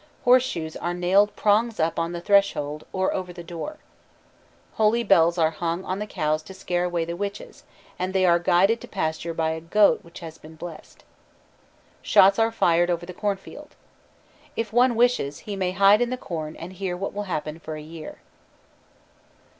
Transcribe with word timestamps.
Horseshoes 0.23 0.75
are 0.75 0.95
nailed 0.95 1.35
prongs 1.35 1.79
up 1.79 1.99
on 1.99 2.11
the 2.11 2.21
threshold 2.21 2.87
or 2.91 3.13
over 3.13 3.31
the 3.31 3.43
door. 3.43 3.77
Holy 4.73 5.03
bells 5.03 5.37
are 5.37 5.51
hung 5.51 5.85
on 5.85 5.99
the 5.99 6.07
cows 6.07 6.41
to 6.41 6.55
scare 6.55 6.85
away 6.85 7.05
the 7.05 7.15
witches, 7.15 7.65
and 7.99 8.11
they 8.11 8.25
are 8.25 8.39
guided 8.39 8.81
to 8.81 8.87
pasture 8.87 9.35
by 9.35 9.51
a 9.51 9.61
goad 9.61 10.03
which 10.03 10.21
has 10.21 10.39
been 10.39 10.55
blessed. 10.55 11.03
Shots 12.01 12.39
are 12.39 12.51
fired 12.51 12.89
over 12.89 13.05
the 13.05 13.13
cornfield. 13.13 13.75
If 14.55 14.73
one 14.73 14.95
wishes, 14.95 15.41
he 15.45 15.55
may 15.55 15.69
hide 15.69 16.01
in 16.01 16.09
the 16.09 16.17
corn 16.17 16.55
and 16.55 16.73
hear 16.73 16.97
what 16.97 17.13
will 17.13 17.25
happen 17.29 17.59
for 17.59 17.75
a 17.75 17.81
year. 17.83 18.21